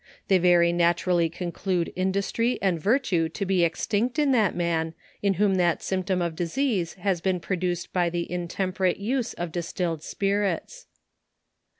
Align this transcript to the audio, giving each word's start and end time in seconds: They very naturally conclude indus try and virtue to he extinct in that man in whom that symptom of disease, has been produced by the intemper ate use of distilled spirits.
They 0.29 0.39
very 0.39 0.73
naturally 0.73 1.29
conclude 1.29 1.93
indus 1.95 2.31
try 2.31 2.57
and 2.59 2.81
virtue 2.81 3.29
to 3.29 3.45
he 3.45 3.63
extinct 3.63 4.17
in 4.17 4.31
that 4.31 4.55
man 4.55 4.95
in 5.21 5.35
whom 5.35 5.53
that 5.57 5.83
symptom 5.83 6.23
of 6.23 6.35
disease, 6.35 6.95
has 6.95 7.21
been 7.21 7.39
produced 7.39 7.93
by 7.93 8.09
the 8.09 8.25
intemper 8.27 8.89
ate 8.89 8.97
use 8.97 9.33
of 9.33 9.51
distilled 9.51 10.01
spirits. 10.01 10.87